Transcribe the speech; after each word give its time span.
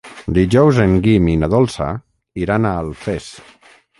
Dijous 0.35 0.79
en 0.85 0.95
Guim 1.07 1.27
i 1.33 1.35
na 1.41 1.51
Dolça 1.55 1.91
iran 2.45 2.65
a 2.71 2.75
Alfés. 2.87 3.31